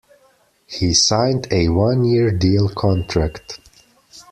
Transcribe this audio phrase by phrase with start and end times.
[0.65, 3.59] He signed a one-year deal contract.